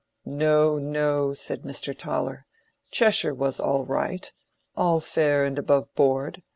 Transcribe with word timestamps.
"No, 0.25 0.79
no," 0.79 1.35
said 1.35 1.61
Mr. 1.61 1.95
Toller, 1.95 2.47
"Cheshire 2.89 3.35
was 3.35 3.59
all 3.59 3.85
right—all 3.85 4.99
fair 4.99 5.43
and 5.43 5.59
above 5.59 5.93
board. 5.93 6.41